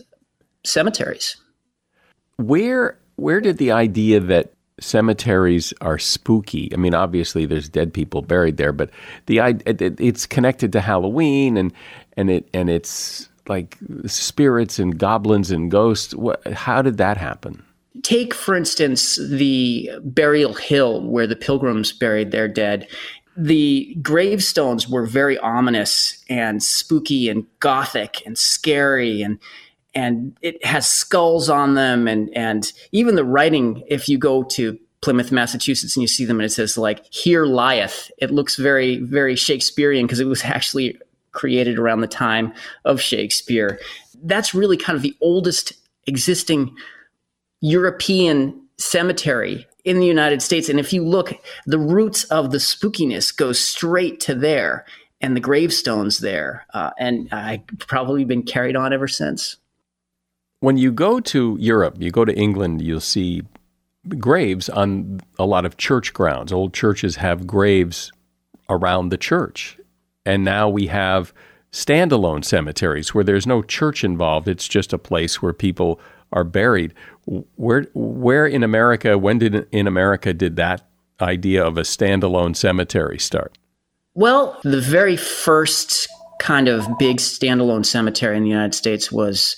[0.64, 1.36] cemeteries.
[2.38, 6.70] Where where did the idea that cemeteries are spooky.
[6.74, 8.90] I mean, obviously there's dead people buried there, but
[9.28, 11.72] the it's connected to Halloween and
[12.18, 16.14] and it and it's like spirits and goblins and ghosts.
[16.16, 17.64] What, how did that happen?
[18.04, 22.88] Take, for instance, the burial hill where the pilgrims buried their dead.
[23.36, 29.40] The gravestones were very ominous and spooky and gothic and scary and
[29.94, 34.80] and it has skulls on them and and even the writing if you go to
[35.02, 38.98] Plymouth, Massachusetts, and you see them, and it says like "Here lieth." It looks very,
[38.98, 40.98] very Shakespearean because it was actually
[41.32, 42.54] created around the time
[42.86, 43.80] of Shakespeare.
[44.24, 45.74] That's really kind of the oldest
[46.06, 46.76] existing
[47.62, 50.70] European cemetery in the United States.
[50.70, 51.34] And if you look,
[51.66, 54.86] the roots of the spookiness go straight to there,
[55.20, 59.58] and the gravestones there, uh, and I've probably been carried on ever since.
[60.62, 63.42] When you go to Europe, you go to England, you'll see
[64.08, 66.54] graves on a lot of church grounds.
[66.54, 68.12] Old churches have graves
[68.70, 69.78] around the church.
[70.24, 71.34] And now we have
[71.72, 74.48] standalone cemeteries where there's no church involved.
[74.48, 76.00] It's just a place where people
[76.32, 76.94] are buried.
[77.56, 80.86] Where where in America, when did in America did that
[81.20, 83.58] idea of a standalone cemetery start?
[84.14, 86.08] Well, the very first
[86.40, 89.56] kind of big standalone cemetery in the United States was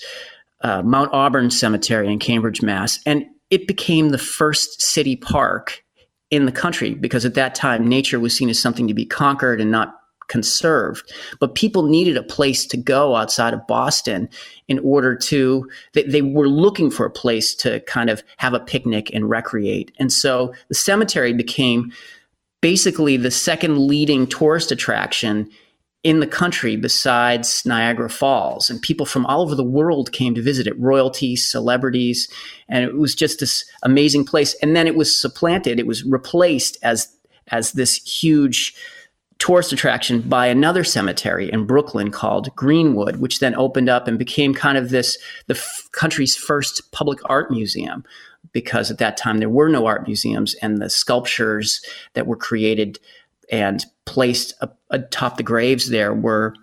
[0.64, 2.98] uh, Mount Auburn Cemetery in Cambridge, Mass.
[3.06, 5.84] And it became the first city park
[6.30, 9.60] in the country because at that time nature was seen as something to be conquered
[9.60, 9.94] and not
[10.28, 11.12] conserved.
[11.38, 14.28] But people needed a place to go outside of Boston
[14.66, 18.60] in order to, they, they, were looking for a place to kind of have a
[18.60, 19.92] picnic and recreate.
[19.98, 21.92] And so the cemetery became
[22.62, 25.50] basically the second leading tourist attraction
[26.04, 28.68] in the country besides Niagara Falls.
[28.68, 32.28] And people from all over the world came to visit it royalties, celebrities.
[32.68, 34.54] And it was just this amazing place.
[34.62, 37.08] And then it was supplanted, it was replaced as,
[37.48, 38.74] as this huge
[39.38, 44.54] tourist attraction by another cemetery in Brooklyn called Greenwood, which then opened up and became
[44.54, 48.04] kind of this the f- country's first public art museum.
[48.52, 51.82] Because at that time there were no art museums, and the sculptures
[52.12, 53.00] that were created
[53.50, 54.54] and placed
[54.90, 56.54] atop the graves there were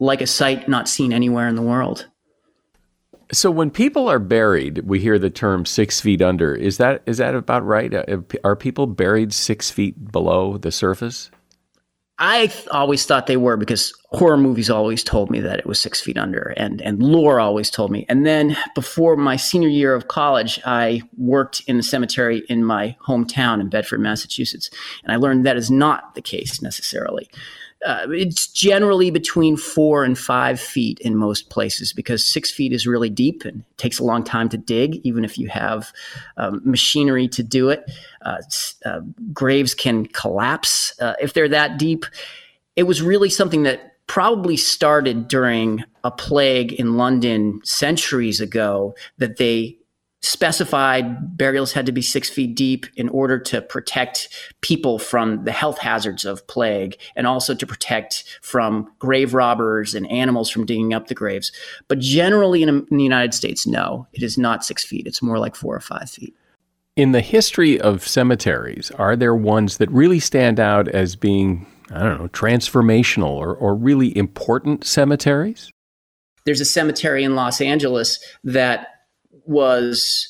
[0.00, 2.06] like a sight not seen anywhere in the world.
[3.32, 6.54] So when people are buried, we hear the term six feet under.
[6.54, 7.92] Is that is that about right?
[7.92, 11.30] Uh, are people buried six feet below the surface?
[12.18, 16.00] I always thought they were because horror movies always told me that it was six
[16.00, 18.06] feet under, and and lore always told me.
[18.08, 22.96] And then before my senior year of college, I worked in the cemetery in my
[23.04, 24.70] hometown in Bedford, Massachusetts,
[25.02, 27.28] and I learned that is not the case necessarily
[27.84, 32.86] uh, it's generally between four and five feet in most places because six feet is
[32.86, 35.92] really deep and takes a long time to dig, even if you have
[36.38, 37.90] um, machinery to do it.
[38.22, 38.38] Uh,
[38.86, 39.00] uh,
[39.32, 42.06] graves can collapse uh, if they're that deep.
[42.74, 49.36] It was really something that probably started during a plague in London centuries ago that
[49.36, 49.76] they
[50.24, 54.28] specified burials had to be six feet deep in order to protect
[54.62, 60.10] people from the health hazards of plague and also to protect from grave robbers and
[60.10, 61.52] animals from digging up the graves.
[61.88, 65.06] But generally in, in the United States, no, it is not six feet.
[65.06, 66.34] It's more like four or five feet.
[66.96, 72.02] In the history of cemeteries, are there ones that really stand out as being, I
[72.02, 75.70] don't know, transformational or, or really important cemeteries?
[76.46, 78.93] There's a cemetery in Los Angeles that
[79.46, 80.28] was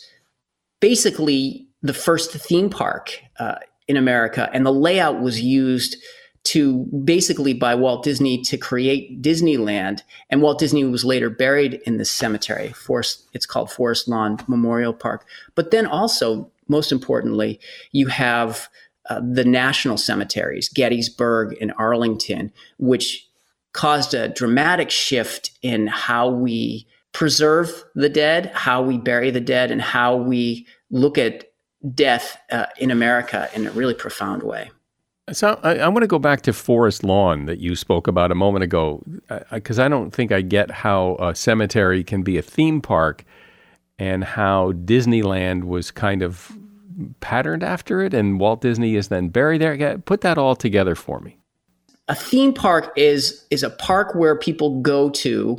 [0.80, 3.56] basically the first theme park uh,
[3.88, 5.96] in America, and the layout was used
[6.44, 10.02] to basically by Walt Disney to create Disneyland.
[10.28, 12.68] And Walt Disney was later buried in this cemetery.
[12.68, 15.26] Forest, it's called Forest Lawn Memorial Park.
[15.54, 17.60] But then also, most importantly,
[17.92, 18.68] you have
[19.08, 23.26] uh, the national cemeteries, Gettysburg and Arlington, which
[23.72, 29.70] caused a dramatic shift in how we preserve the dead, how we bury the dead,
[29.70, 31.46] and how we look at
[31.94, 34.70] death uh, in America in a really profound way.
[35.32, 38.34] So I, I want to go back to Forest Lawn that you spoke about a
[38.34, 39.02] moment ago,
[39.50, 43.24] because I, I don't think I get how a cemetery can be a theme park,
[43.98, 46.52] and how Disneyland was kind of
[47.20, 49.98] patterned after it, and Walt Disney is then buried there.
[49.98, 51.38] Put that all together for me.
[52.08, 55.58] A theme park is is a park where people go to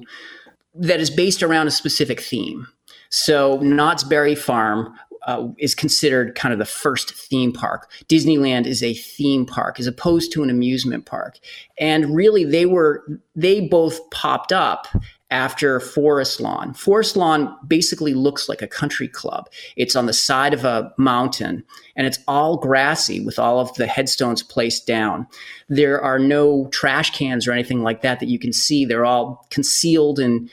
[0.75, 2.67] that is based around a specific theme.
[3.09, 4.93] So Knott's Berry Farm
[5.25, 7.91] uh, is considered kind of the first theme park.
[8.07, 11.39] Disneyland is a theme park as opposed to an amusement park.
[11.79, 13.03] And really they were
[13.35, 14.87] they both popped up
[15.35, 16.73] after Forest Lawn.
[16.73, 19.49] Forest Lawn basically looks like a country club.
[19.75, 21.65] It's on the side of a mountain
[21.97, 25.27] and it's all grassy with all of the headstones placed down.
[25.67, 28.85] There are no trash cans or anything like that that you can see.
[28.85, 30.49] They're all concealed and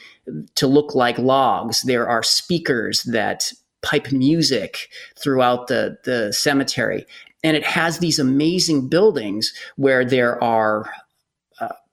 [0.56, 1.82] to look like logs.
[1.82, 3.52] There are speakers that
[3.82, 7.06] pipe music throughout the, the cemetery.
[7.44, 10.90] And it has these amazing buildings where there are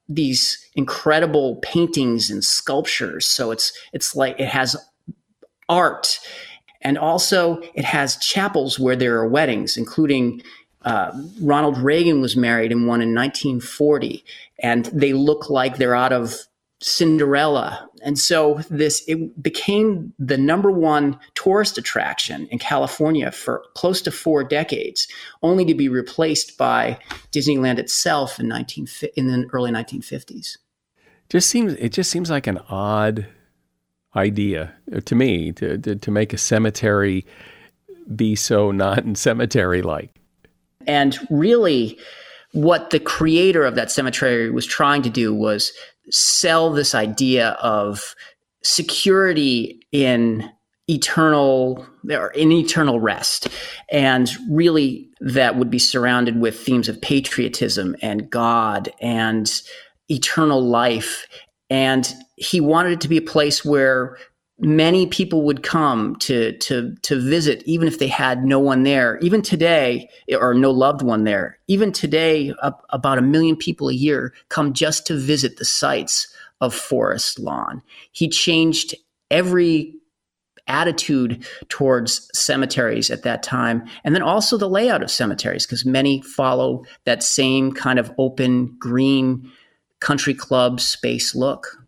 [0.10, 3.28] these incredible paintings and sculptures.
[3.28, 4.76] So it's it's like it has
[5.70, 6.20] art,
[6.82, 10.42] and also it has chapels where there are weddings, including
[10.82, 14.26] uh, Ronald Reagan was married in one in 1940,
[14.64, 16.36] and they look like they're out of
[16.82, 17.90] Cinderella.
[18.02, 24.12] And so this it became the number one tourist attraction in California for close to
[24.12, 25.08] four decades,
[25.44, 26.98] only to be replaced by
[27.32, 30.58] Disneyland itself in 19 in the early 1950s.
[31.30, 33.28] Just seems it just seems like an odd
[34.16, 37.26] idea uh, to me to to, to make a cemetery
[38.16, 40.16] be so not cemetery like.
[40.88, 42.00] And really
[42.54, 45.72] what the creator of that cemetery was trying to do was
[46.12, 48.16] sell this idea of
[48.64, 50.50] security in
[50.90, 53.48] eternal or in eternal rest
[53.92, 59.62] and really that would be surrounded with themes of patriotism and god and
[60.10, 61.26] eternal life.
[61.70, 64.18] And he wanted it to be a place where
[64.60, 69.18] many people would come to to to visit even if they had no one there.
[69.22, 71.58] Even today or no loved one there.
[71.68, 72.54] Even today
[72.90, 77.82] about a million people a year come just to visit the sites of forest lawn.
[78.12, 78.96] He changed
[79.32, 79.96] every
[80.68, 86.22] attitude towards cemeteries at that time and then also the layout of cemeteries because many
[86.22, 89.52] follow that same kind of open green
[90.00, 91.80] country club space look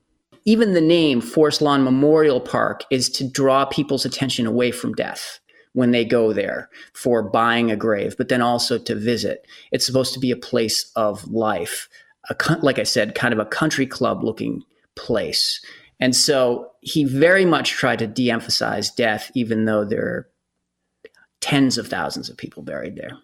[0.45, 5.39] even the name Forest Lawn Memorial Park is to draw people's attention away from death
[5.73, 9.45] when they go there for buying a grave, but then also to visit.
[9.71, 11.87] It's supposed to be a place of life,
[12.29, 14.63] a, like I said, kind of a country club looking
[14.95, 15.63] place.
[15.99, 20.29] And so he very much tried to de emphasize death, even though there are
[21.39, 23.17] tens of thousands of people buried there.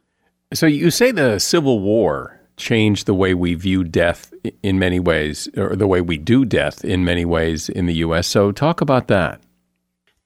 [0.53, 5.47] So you say the Civil War changed the way we view death in many ways,
[5.55, 8.27] or the way we do death in many ways in the U.S.
[8.27, 9.41] So, talk about that.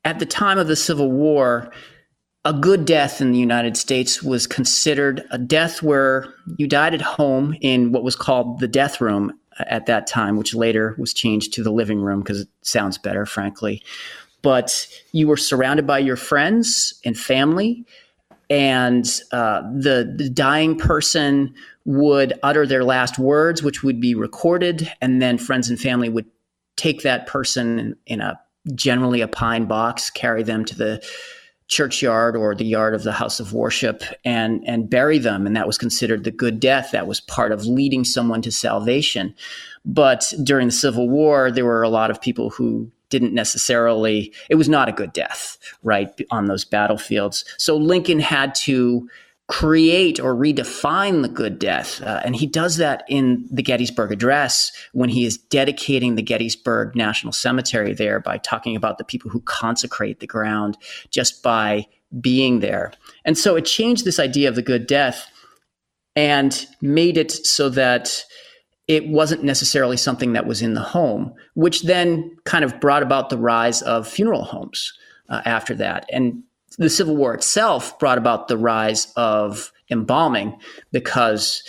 [0.03, 1.71] At the time of the Civil War,
[2.43, 7.01] a good death in the United States was considered a death where you died at
[7.01, 11.53] home in what was called the death room at that time, which later was changed
[11.53, 13.83] to the living room because it sounds better, frankly.
[14.41, 17.85] But you were surrounded by your friends and family,
[18.49, 21.53] and uh, the, the dying person
[21.85, 26.25] would utter their last words, which would be recorded, and then friends and family would
[26.75, 28.39] take that person in a
[28.75, 31.03] generally a pine box, carry them to the
[31.67, 35.47] churchyard or the yard of the house of worship and and bury them.
[35.47, 36.91] And that was considered the good death.
[36.91, 39.33] That was part of leading someone to salvation.
[39.85, 44.55] But during the civil war there were a lot of people who didn't necessarily it
[44.55, 47.45] was not a good death right on those battlefields.
[47.57, 49.07] So lincoln had to
[49.51, 52.01] create or redefine the good death.
[52.01, 56.95] Uh, and he does that in the Gettysburg Address when he is dedicating the Gettysburg
[56.95, 60.77] National Cemetery there by talking about the people who consecrate the ground
[61.09, 61.85] just by
[62.21, 62.93] being there.
[63.25, 65.29] And so it changed this idea of the good death
[66.15, 68.23] and made it so that
[68.87, 73.29] it wasn't necessarily something that was in the home, which then kind of brought about
[73.29, 74.93] the rise of funeral homes
[75.27, 76.05] uh, after that.
[76.09, 76.41] And
[76.77, 80.57] the Civil War itself brought about the rise of embalming
[80.91, 81.63] because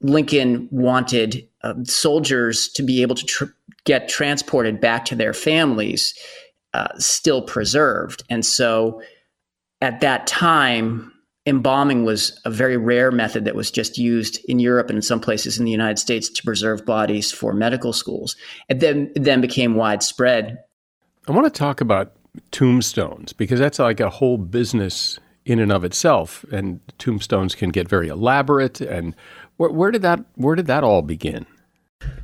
[0.00, 3.44] Lincoln wanted uh, soldiers to be able to tr-
[3.84, 6.14] get transported back to their families
[6.74, 8.22] uh, still preserved.
[8.30, 9.02] And so
[9.80, 11.12] at that time,
[11.46, 15.20] embalming was a very rare method that was just used in Europe and in some
[15.20, 18.36] places in the United States to preserve bodies for medical schools.
[18.68, 20.58] And then, then became widespread.
[21.26, 22.12] I want to talk about
[22.50, 27.88] tombstones because that's like a whole business in and of itself and tombstones can get
[27.88, 29.14] very elaborate and
[29.56, 31.46] where, where did that where did that all begin?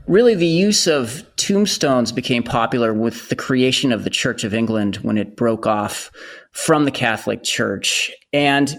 [0.07, 4.97] Really the use of tombstones became popular with the creation of the church of england
[4.97, 6.11] when it broke off
[6.53, 8.77] from the catholic church and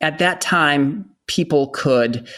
[0.00, 2.28] at that time people could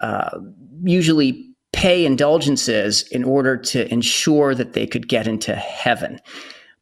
[0.00, 0.38] uh,
[0.82, 6.20] usually pay indulgences in order to ensure that they could get into heaven.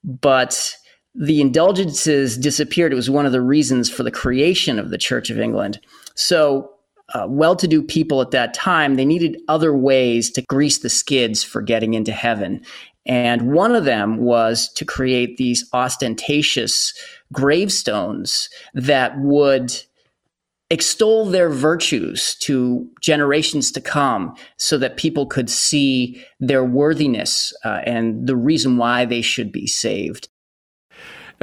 [0.04, 0.76] But
[1.14, 2.92] the indulgences disappeared.
[2.92, 5.80] It was one of the reasons for the creation of the Church of England.
[6.14, 6.70] So,
[7.14, 10.88] uh, well to do people at that time, they needed other ways to grease the
[10.88, 12.62] skids for getting into heaven.
[13.04, 16.94] And one of them was to create these ostentatious
[17.32, 19.82] gravestones that would
[20.70, 27.82] extol their virtues to generations to come so that people could see their worthiness uh,
[27.84, 30.28] and the reason why they should be saved.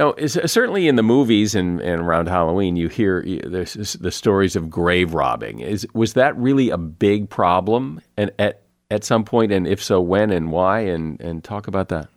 [0.00, 5.12] Now, certainly in the movies and, and around Halloween, you hear the stories of grave
[5.12, 5.60] robbing.
[5.60, 10.00] Is was that really a big problem and at at some point, and if so,
[10.00, 10.80] when and why?
[10.80, 12.08] And and talk about that.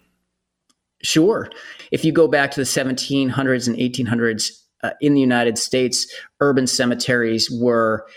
[1.02, 1.50] Sure.
[1.92, 6.08] If you go back to the 1700s and 1800s, uh, in the United States,
[6.40, 8.08] urban cemeteries were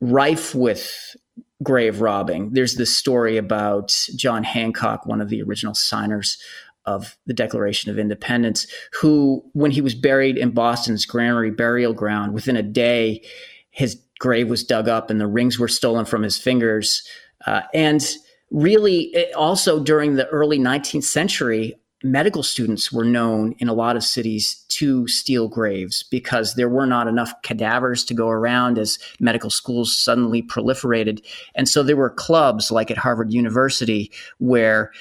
[0.00, 1.16] rife with
[1.64, 2.52] grave robbing.
[2.52, 6.38] There's this story about John Hancock, one of the original signers
[6.86, 12.34] of the Declaration of Independence, who, when he was buried in Boston's Granary burial ground,
[12.34, 13.22] within a day,
[13.70, 17.06] his grave was dug up and the rings were stolen from his fingers.
[17.46, 18.14] Uh, and
[18.50, 21.74] really, also during the early 19th century,
[22.04, 26.86] medical students were known in a lot of cities to steal graves because there were
[26.86, 31.24] not enough cadavers to go around as medical schools suddenly proliferated.
[31.54, 34.92] And so there were clubs like at Harvard University where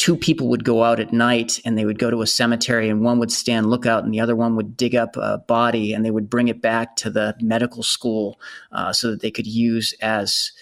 [0.00, 3.02] two people would go out at night and they would go to a cemetery and
[3.02, 6.10] one would stand lookout and the other one would dig up a body and they
[6.10, 8.40] would bring it back to the medical school
[8.72, 10.52] uh, so that they could use as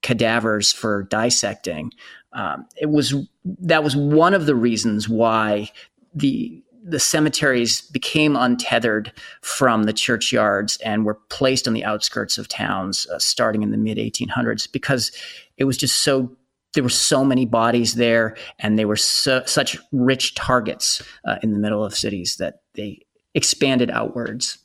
[0.00, 1.92] cadavers for dissecting.
[2.32, 5.70] Um, it was that was one of the reasons why
[6.14, 12.48] the the cemeteries became untethered from the churchyards and were placed on the outskirts of
[12.48, 15.12] towns uh, starting in the mid 1800s because
[15.58, 16.34] it was just so
[16.76, 21.52] there were so many bodies there and they were so, such rich targets uh, in
[21.52, 23.04] the middle of cities that they
[23.34, 24.58] expanded outwards.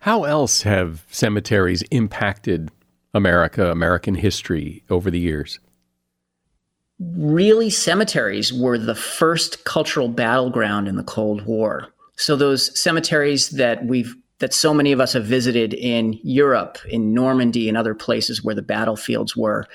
[0.00, 2.70] How else have cemeteries impacted
[3.14, 5.60] America, American history over the years?
[6.98, 11.88] really cemeteries were the first cultural battleground in the Cold War.
[12.16, 17.14] So those cemeteries that we've that so many of us have visited in Europe, in
[17.14, 19.66] Normandy, and other places where the battlefields were,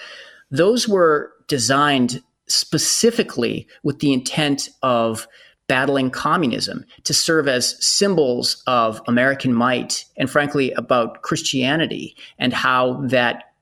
[0.52, 5.28] those were designed specifically with the intent of
[5.68, 13.02] battling communism to serve as symbols of American might and, frankly, about Christianity and how
[13.06, 13.54] that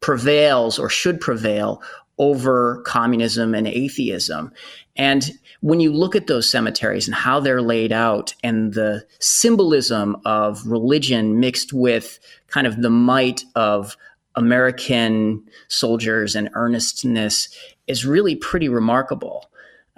[0.00, 1.82] prevails or should prevail
[2.18, 4.50] over communism and atheism.
[4.96, 5.30] And
[5.60, 10.66] when you look at those cemeteries and how they're laid out and the symbolism of
[10.66, 13.96] religion mixed with kind of the might of
[14.38, 17.48] American soldiers and earnestness
[17.88, 19.50] is really pretty remarkable.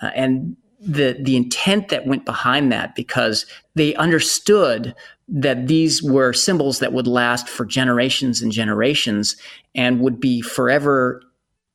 [0.02, 4.94] Uh, and the the intent that went behind that because they understood
[5.28, 9.36] that these were symbols that would last for generations and generations
[9.74, 11.22] and would be forever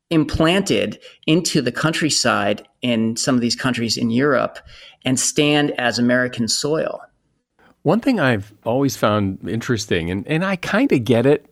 [0.10, 4.58] implanted into the countryside in some of these countries in Europe
[5.04, 7.00] and stand as American soil.
[7.84, 11.46] One thing I've always found interesting, and, and I kind of get it,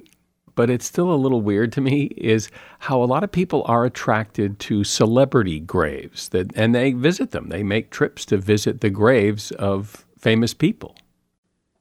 [0.55, 2.49] but it's still a little weird to me, is
[2.79, 7.49] how a lot of people are attracted to celebrity graves that and they visit them.
[7.49, 10.95] They make trips to visit the graves of famous people.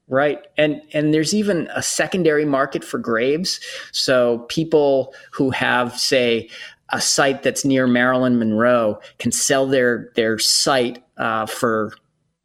[0.07, 0.45] Right.
[0.57, 3.59] And and there's even a secondary market for graves.
[3.91, 6.49] So people who have say
[6.89, 11.93] a site that's near Marilyn Monroe can sell their their site uh, for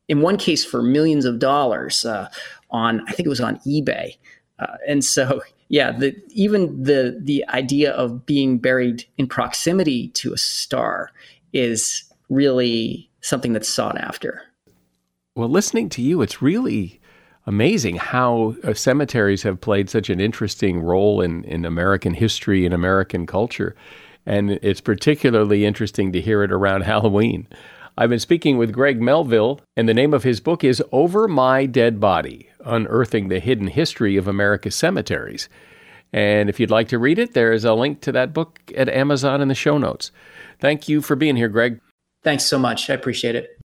[0.07, 2.29] in one case for millions of dollars uh,
[2.71, 4.17] on I think it was on eBay.
[4.59, 10.33] Uh, and so yeah, the, even the the idea of being buried in proximity to
[10.33, 11.11] a star
[11.53, 14.43] is really something that's sought after.
[15.35, 17.01] Well, listening to you, it's really
[17.47, 22.75] amazing how uh, cemeteries have played such an interesting role in, in American history and
[22.75, 23.75] American culture.
[24.27, 27.47] And it's particularly interesting to hear it around Halloween.
[28.01, 31.67] I've been speaking with Greg Melville, and the name of his book is Over My
[31.67, 35.49] Dead Body Unearthing the Hidden History of America's Cemeteries.
[36.13, 38.89] And if you'd like to read it, there is a link to that book at
[38.89, 40.13] Amazon in the show notes.
[40.61, 41.81] Thank you for being here, Greg.
[42.23, 42.89] Thanks so much.
[42.89, 43.59] I appreciate it.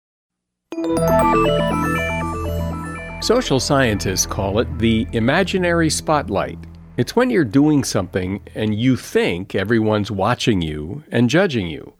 [3.22, 6.58] Social scientists call it the imaginary spotlight.
[6.96, 11.92] It's when you're doing something and you think everyone's watching you and judging you.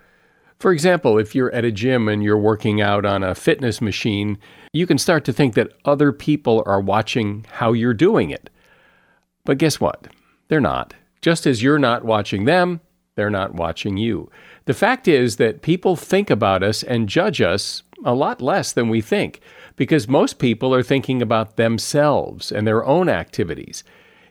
[0.63, 4.39] For example, if you're at a gym and you're working out on a fitness machine,
[4.73, 8.49] you can start to think that other people are watching how you're doing it.
[9.45, 10.07] But guess what?
[10.47, 10.95] They're not.
[11.21, 12.81] Just as you're not watching them,
[13.17, 14.31] they're not watching you.
[14.67, 18.89] The fact is that people think about us and judge us a lot less than
[18.89, 19.41] we think
[19.75, 23.83] because most people are thinking about themselves and their own activities.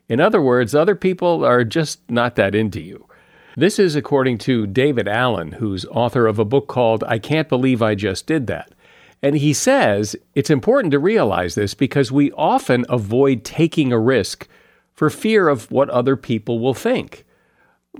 [0.07, 3.05] In other words, other people are just not that into you.
[3.57, 7.81] This is according to David Allen, who's author of a book called I Can't Believe
[7.81, 8.71] I Just Did That.
[9.21, 14.47] And he says it's important to realize this because we often avoid taking a risk
[14.93, 17.25] for fear of what other people will think.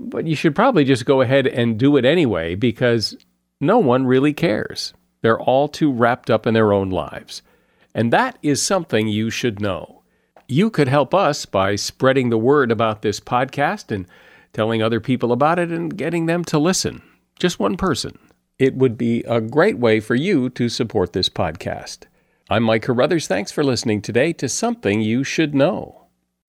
[0.00, 3.14] But you should probably just go ahead and do it anyway because
[3.60, 4.94] no one really cares.
[5.20, 7.42] They're all too wrapped up in their own lives.
[7.94, 10.02] And that is something you should know.
[10.48, 14.06] You could help us by spreading the word about this podcast and
[14.52, 17.02] telling other people about it and getting them to listen.
[17.38, 18.18] Just one person.
[18.58, 22.04] It would be a great way for you to support this podcast.
[22.50, 23.26] I'm Mike Carruthers.
[23.26, 26.01] Thanks for listening today to Something You Should Know.